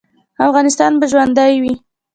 [0.47, 1.73] افغانستان به ژوندی وي؟